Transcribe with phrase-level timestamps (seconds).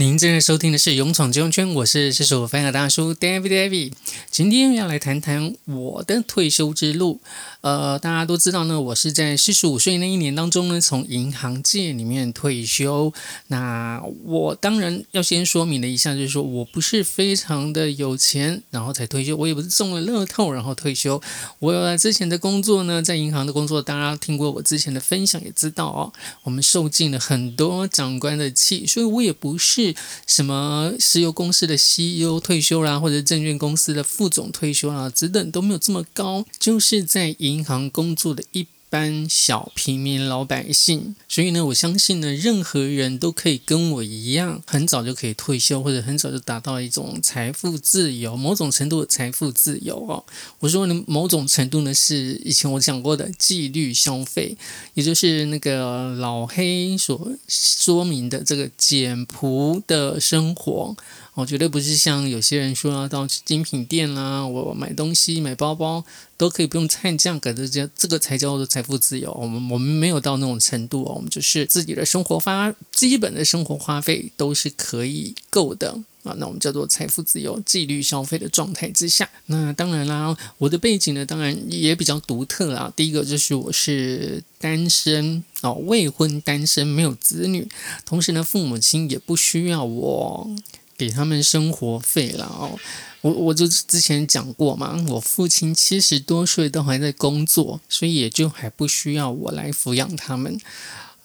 [0.00, 3.92] 你正在收听的是《勇闯金融圈》，我是射手分享大叔 David David。
[4.32, 7.20] 今天要来谈谈我的退休之路。
[7.60, 13.12] 呃，大家都知道呢，我是在四十五岁那一年当中呢，从银行界里面退休。
[13.46, 19.36] 那我当然要先说明了一下，就是说我不是非常的有钱，然后才退休。
[19.36, 21.20] 我也不是中了乐透然后退休。
[21.60, 26.12] 我之前的工作呢，在银行的工作，大家听过我之前的分享也知道哦，
[26.42, 29.94] 我们受尽了很多长官的气，所以我也不是。
[30.26, 38.66] 什么石油公司的 CEO 退休啦，或者证券公司的副总退休啦，职等都没有这么高，就是在银行工作的一。
[38.90, 50.24] 般小平民老百姓，所以呢，我相信呢，任何人都可以跟我一样，很早就可以退休，或者很早就达到一种财富自由，某种程度的财富自由哦。
[50.58, 54.56] 我说呢，某种程度呢，是以前我讲过的纪律消费，
[54.94, 60.96] 也就是那个老黑所说明的这个简朴的生活。
[61.38, 66.04] 我绝对不是像有些人说要到精品店啦，我买东西买包包
[66.36, 69.32] 都可以不用看价格的，这这个才叫做财富自由。
[69.40, 76.34] 我们我们没有到那种程度哦，我们就是自己的生活花基本的生活花费都是可以够的啊。
[76.38, 79.30] 那我们叫做财富自由、纪律消费的状态之下。
[79.46, 82.92] 那当然啦，我的背景呢，当然也比较独特啦。
[82.96, 87.68] 第一个就是我是单身哦，未婚单身，没有子女，
[88.04, 90.50] 同时呢，父母亲也不需要我。
[90.98, 92.76] 给他们生活费了哦，
[93.20, 100.60] 我我就之前讲过嘛，我父亲七十多岁都还在工作，所以也就还不需要我来抚养他们。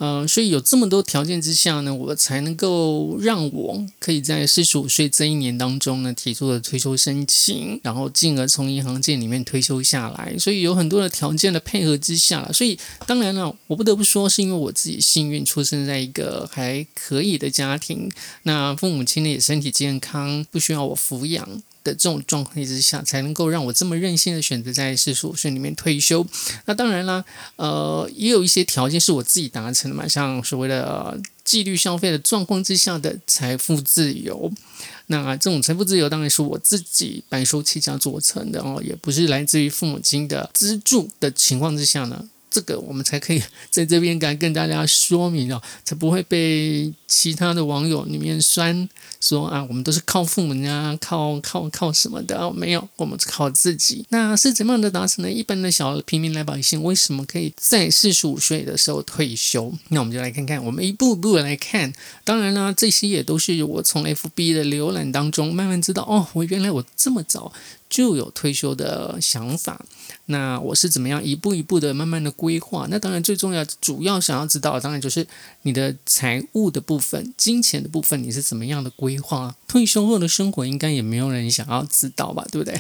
[0.04, 10.38] 呃，所以有这么多条件之下呢，我才能够让我可以在四十五岁这一年当中呢提出了退休申请，然后进而从银行界里面退休下来。
[10.38, 21.48] 所以有很多的条件的配合之下，所以当然了，我不得不说是因为我自己幸运出生在一个还可以的家庭，那父母亲呢也身体健康，不需要我抚养。
[21.84, 26.26] 的这种状况之下，才能够让我这么任性的选择在四十五岁里面退休。
[26.66, 27.24] 那当然啦，
[27.58, 34.52] 呃，也有一些条件是我自己达成的嘛，像所谓的纪律消费的状况之下的财富自由。
[35.08, 42.30] 那这种财富自由当然是我自己白手起家做成的哦，也不是来自于父母亲的资助的情况之下呢。
[42.54, 43.42] 这个我们才可以
[43.72, 48.88] 在这边敢跟大家说明哦，才不会被其他的网友里面酸
[49.20, 52.52] 说啊，我们都是靠父母啊，靠靠靠什么的？
[52.54, 54.06] 没有，我们是靠自己。
[54.10, 55.32] 那是怎么样的达成呢？
[55.32, 59.74] 一般的小平民老百姓为什么可以在四十五岁的时候退休？
[59.90, 61.92] 那我们就来看看，我们一步步来看。
[62.24, 67.52] 当然呢，这些也都是我从 FB 的浏览当中慢慢知道哦，我原来我这么早。
[67.90, 69.80] 就有退休的想法，
[70.26, 72.86] 那我是怎么样一步一步的慢慢的规划？
[72.90, 75.26] 那当然最重要、主要想要知道，当然就是
[75.62, 79.56] 你的财务的部分、金钱的部分，你是怎么样的规划？
[79.66, 82.78] 退休后的生活应该也没有人想要知道吧，对不对？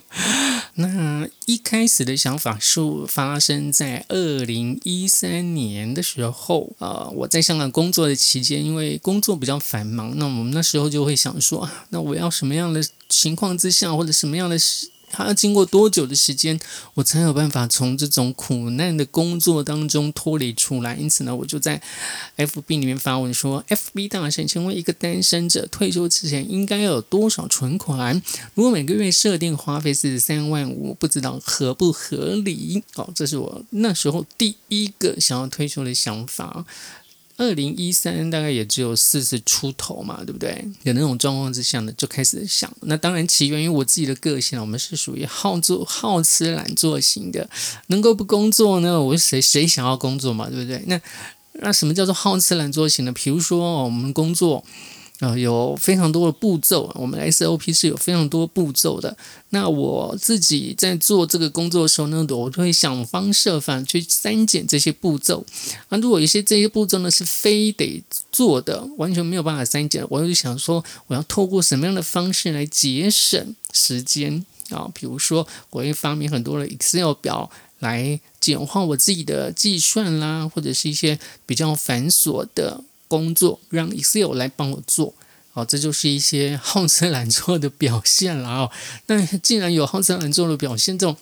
[0.78, 12.82] 那一开始的想法是发生在二零一三年的时候，呃，我在香港工作的期间，因为工作比较繁忙，那我们那时候就会想说，那我要什么样的？
[13.08, 14.58] 情况之下，或者什么样的
[15.10, 16.58] 他，要经过多久的时间，
[16.94, 20.96] 我才有办法从这种苦难的工作当中脱离出来？
[20.96, 21.80] 因此呢，我就在
[22.36, 28.20] F B 里面发文说：“F B 大神，请问一个单身者退休之前应该要有多少存款？
[28.54, 36.64] 如果每个月设定花费是三万五，不知道合不合理？”哦，这是我那时候第一个想要退休的想法。
[37.36, 40.66] 二零一三大概也只有四十出头嘛，对不对？
[40.84, 42.72] 有那种状况之下呢，就开始想。
[42.82, 47.48] 那当然起源于我自己的个性，我们是属于好做好吃懒做型的。
[47.88, 49.00] 能够不工作呢？
[49.00, 50.82] 我谁谁想要工作嘛，对不对？
[50.86, 51.00] 那
[51.60, 53.12] 那什么叫做好吃懒做型呢？
[53.12, 54.64] 比如说我们工作。
[55.20, 59.16] 啊，有非常多的步骤，我们 SOP 是有非常多步骤的。
[59.48, 65.42] 那我自己在做这个工作的时候呢，我都会想方设法去删减这些步骤。
[65.88, 74.90] 啊，如果有些这些步骤呢是非得做的，完全没有办法删减，我就想说，我要透过什么样的方式来节省时间啊？
[74.92, 82.82] 比如说，我会发明很多的 Excel 表来简化我自己的计算啦，或者是一些比较繁琐的。
[83.08, 85.14] 工作让 Excel 来帮我做，
[85.52, 88.70] 好，这就是一些好吃懒做的表现了哦。
[89.06, 91.16] 那既然有好吃懒做的表现，这种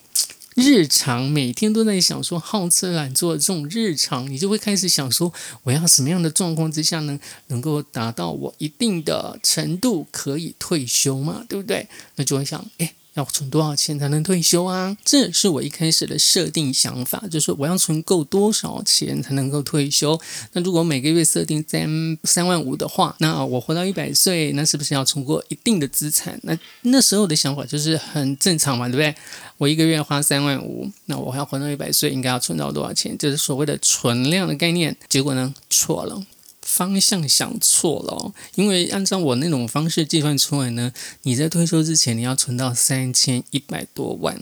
[0.55, 5.33] 日常每天都在想说好吃懒做这种日常，你就会开始想说，
[5.65, 11.45] 我要什么样的状况之下呢，能够达到我一定的程度可以退休嘛？
[11.49, 11.89] 对不对？
[12.15, 14.97] 那就会想，哎，要存多少钱才能退休啊？
[15.05, 20.21] 这是我一开始的设定想法，就是我要存够多少钱才能够退休。
[20.53, 26.39] 那如果每个月设定三三万五的话，那我活到一百岁，那是不是要存过一定的资产？
[26.43, 29.15] 那那时候的想法就是很正常嘛，对不对？
[29.59, 33.17] 我一个月花三万五，那我要活到一百岁，应该要存到多少钱？
[33.17, 34.97] 就是所谓的存量的概念。
[35.09, 36.21] 结果呢，错了。
[36.65, 40.91] 方向想错了，因为按照我那种方式计算出来呢，
[41.23, 44.35] 你在退休之前你要存到三千一百多万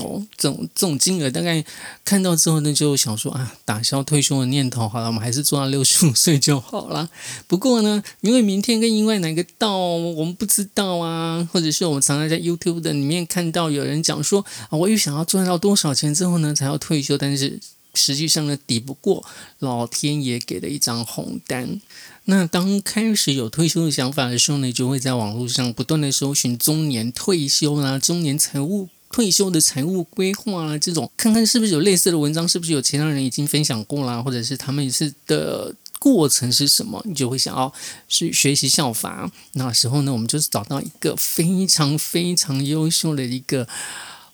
[0.00, 1.64] 哦，这种这种金额大概
[2.04, 7.08] 看到之后呢，就想说啊，打消退休的念头，好了，我们还是做到六十五岁就好了。
[7.48, 17.58] 不过呢，因为明天跟意外哪个到，我们不知道啊，或者是我们常常在 YouTube 的里面看到有人讲说啊，我又想要赚到多少钱之后呢，才要退休，但是。
[18.00, 19.24] 实际上呢，抵不过
[19.58, 21.80] 老天爷给的一张红单。
[22.24, 37.72] 那当开始有退休的想法的时候呢，就会在网络上不断的搜寻中年退休啦、中年财务退休的财务规划啦这种，看看是不是有类似的文章，是不是有其他人已经分享过啦，或者是他们是的过程是什么，你就会想要
[38.08, 39.30] 去学习效法。
[39.54, 43.66] 那时候呢，我们就是找到一个非常非常优秀的一个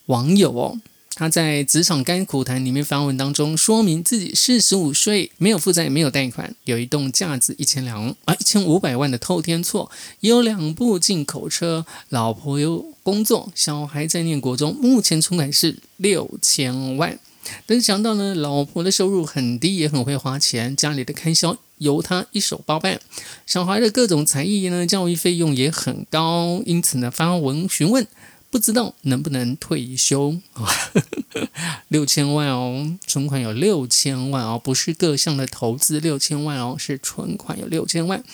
[0.07, 0.81] 网友哦。
[1.19, 9.91] 他在职场甘苦谈里面发文当中，说明自己四十五岁，没有负债，没有贷款，有一栋价值一千两啊一千五百万的透天厝，
[10.21, 17.19] 有两部进口车，老婆有工作，小孩在念国中，目前存款是六千万。
[17.65, 23.01] 但是想到呢，老婆的收入很低，也很会花钱，家里的开销由他一手包办，
[23.47, 28.07] 小孩的各种才艺呢，教育费用也很高，因此呢，发文询问。
[28.57, 30.35] 不知道能不能退休？
[31.89, 38.25] 六千万哦，存款有六千万哦，不是各项的投资六千万哦，是存款有六千万。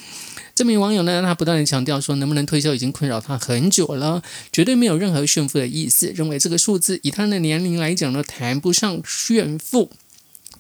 [0.55, 4.23] 这名网友呢，他不断的强调说，能不能退休已经困扰他很久了，
[4.53, 9.91] 绝对没有任何炫富的意思，认为这个数字以他的年龄来讲呢，谈不上炫富。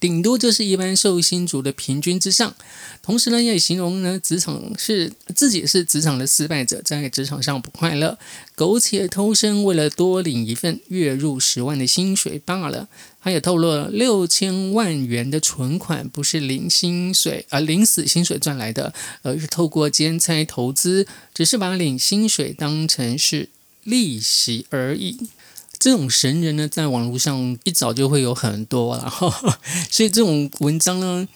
[0.02, 2.52] 顶多就是一般寿星族的平均之上，
[3.00, 8.18] 同时呢，也形容呢，职场是自己是职场的失败者，在职场上不快乐，
[8.56, 12.88] 苟且偷生，为了多领一份月入十万的薪水罢了。
[13.22, 23.48] 他也透露了六千万元的存款不是领薪水，而领死薪水赚来的，而是透过兼差投资，只是把领薪水当成是
[23.84, 25.28] 利息而已。
[25.82, 29.12] 这种神人呢，在网络上一早就会有很多了，
[29.90, 31.26] 所以这种文章呢，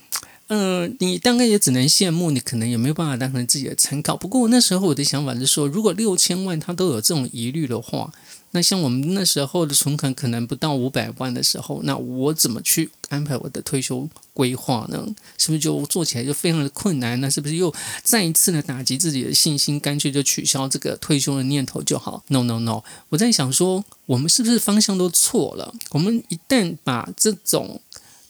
[0.49, 4.17] 呃，你大概也只能羡慕，你可能也没有办法当成自己的参考。
[4.17, 8.13] 不过那时候我的想法是说，如果六千万他都有这种疑虑的话。
[8.53, 15.05] 那像我们那时候的存款可能不到五百万的时候，那我怎么去安排我的退休规划呢？
[15.37, 17.21] 是不是就做起来就非常的困难？
[17.21, 22.83] 那是不是又再一次的打击自己的信心，干脆就取消这个退休的念头就好？No No No！
[23.11, 25.75] 我在想说，我们是不是方向都错了？
[25.91, 27.79] 我们一旦把这种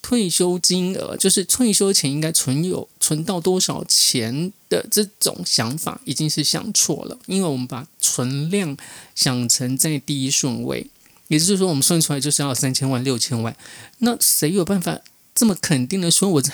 [0.09, 7.19] 退休金额，就是退休前应该存有存到多少钱的这种想法，已经是想错了。
[7.27, 8.77] 因为我们把存量
[9.17, 10.87] 想成在第一顺位，
[11.27, 13.57] 也就是说，我们算出来就是要三千万、六千万。
[13.99, 15.01] 那谁有办法？
[15.35, 16.53] 这么肯定的说，我在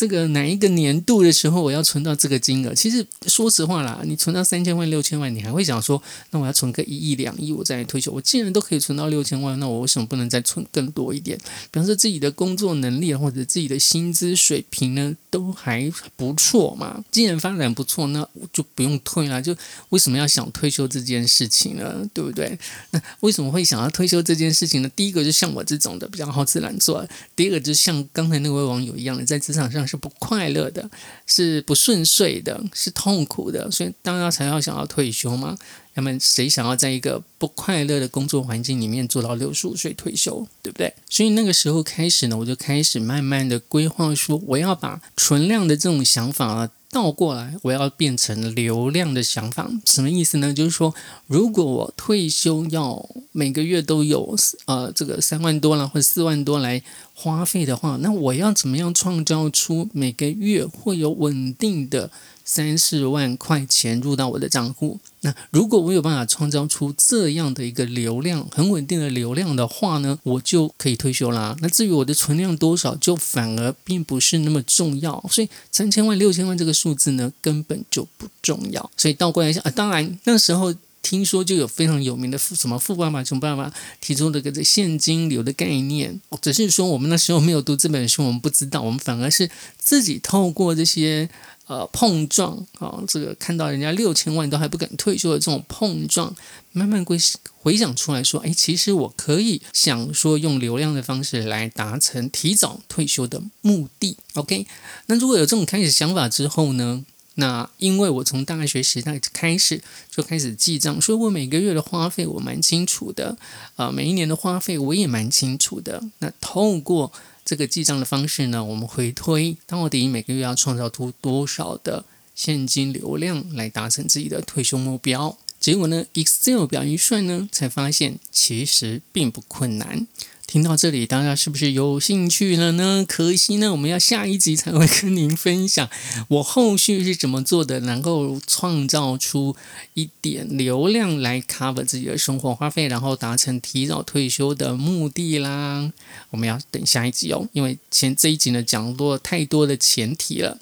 [0.00, 2.74] 这个哪一个年度的时候，我要存到这个金额？
[2.74, 8.10] 其实说实话啦，你存到三千万、六千万，你还会想说，那我要存个一亿、两亿，我再来退休。
[8.10, 11.36] 我既然都可以存到六千万，那我为什么不能再存更多一点？
[11.70, 17.04] 比方说自己的工作能力或者自己的薪资水平呢，都还不错嘛。
[17.10, 19.42] 既然发展不错，那我就不用退了。
[19.42, 19.54] 就
[19.90, 22.08] 为什么要想退休这件事情呢？
[22.14, 22.58] 对不对？
[22.92, 24.90] 那为什么会想要退休这件事情呢？
[24.96, 27.74] 第一个就像我这种的比较好自然做，第二个就。
[27.80, 30.88] 像刚才那位网友一样的，在职场上是不快乐的，
[31.26, 35.56] 是不顺遂的，是痛苦的，所以当然才要想要退休嘛。
[35.94, 40.94] 那么谁想要在一个不快乐的工作环境里面做到六十五岁退休，对不对？
[41.08, 46.70] 所以那个时候开始呢，我就开始慢慢的规划，说我要把存量的这种想法啊。
[46.92, 50.52] 倒过来，我要变成流量的想法，什么意思呢？
[50.52, 50.92] 就是说，
[51.28, 56.82] 如果我退休要每个月都有呃这个三万多了或者四万多来
[57.20, 62.10] 花费的话，那我要怎么样创造出每个月会有稳定的？
[62.42, 71.56] 三四万块钱入到我的账户，那如果我有办法创造出这样的一个流量，很稳定的流量的话呢，我就可以退休啦。
[71.60, 75.24] 那至于我的存量多少，就反而并不是那么重要。
[75.30, 78.90] 所以三千万、六千万这个数字呢，根本就不重要。
[78.96, 91.28] 所以倒过来想啊，当然那时候听说就有非常有名的富什么富爸爸穷爸爸提出了个这现金流的概念，只是说我们那时候没有读这本书，我们不知道，我们反而是自己透过这些
[91.66, 96.34] 呃碰撞啊，这个看到人家六千万都还不敢退休的这种碰撞，
[96.72, 97.18] 慢慢归
[97.62, 104.16] 回想出来说，哎，其实我可以想说用流量的方式来达成提早退休的目的。
[104.34, 104.66] OK，
[105.06, 107.04] 那如果有这种开始想法之后呢？
[107.40, 113.36] 那因为我从大学时代开始就开始记账，所以我每个月的花费我蛮清楚的，
[113.76, 116.02] 啊，每一年的花费我也蛮清楚的。
[116.18, 117.10] 那透过
[117.44, 122.04] 这个记账的方式呢，我们回推到底每个月要创造出多少的
[122.34, 125.36] 现金流量来达成自己的退休目标。
[125.58, 130.06] 结果呢，Excel 表一算呢，才发现其实并不困难。
[130.50, 133.04] 听到这里，大家是不是有兴趣了呢？
[133.06, 135.88] 可惜呢，我们要下一集才会跟您分享
[136.26, 139.54] 我后续是怎么做的，能够创造出
[139.94, 145.92] 一点流量来 cover 自己的生活花费，然后达成提早退休的目的啦。
[146.30, 150.58] 我们要等下一集哦，因为前这一集呢讲过太多的前提了。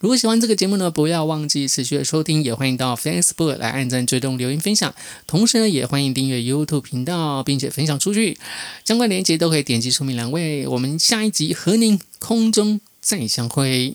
[0.00, 4.94] 如果喜欢这个节目呢，不要忘记持续的收听，也欢迎到 Facebook 来按赞、追踪、留言、分享。
[5.26, 8.38] 同时呢，也欢迎订阅 YouTube 频道，并且分享出去。
[8.84, 10.66] 相关链接都可以点击说明栏位。
[10.66, 13.94] 我们下一集和您空中再相会。